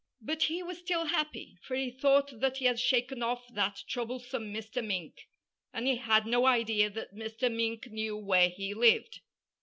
But 0.19 0.41
he 0.41 0.63
was 0.63 0.79
still 0.79 1.05
happy, 1.05 1.57
for 1.61 1.75
he 1.75 1.91
thought 1.91 2.39
that 2.39 2.57
he 2.57 2.65
had 2.65 2.79
shaken 2.79 3.21
off 3.21 3.47
that 3.53 3.83
troublesome 3.87 4.51
Mr. 4.51 4.83
Mink. 4.83 5.27
And 5.73 5.85
he 5.85 5.97
had 5.97 6.25
no 6.25 6.47
idea 6.47 6.89
that 6.89 7.13
Mr. 7.13 7.53
Mink 7.53 7.91
knew 7.91 8.17
where 8.17 8.49
he 8.49 8.73
lived. 8.73 9.21